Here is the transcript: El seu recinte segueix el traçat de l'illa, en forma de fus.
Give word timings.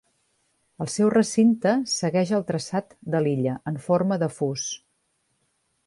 El 0.85 0.89
seu 0.93 1.11
recinte 1.15 1.75
segueix 1.93 2.33
el 2.39 2.47
traçat 2.49 2.99
de 3.17 3.23
l'illa, 3.27 3.57
en 3.73 3.81
forma 3.91 4.23
de 4.25 4.35
fus. 4.41 4.69